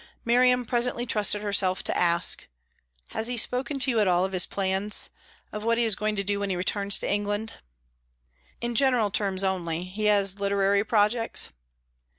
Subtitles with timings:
[0.25, 2.47] Miriam presently trusted herself to ask,
[3.09, 5.11] "Has he spoken to you at all of his plans
[5.51, 7.53] of what he is going to do when he returns to England?"
[8.61, 9.83] "In general terms only.
[9.83, 11.51] He has literary projects."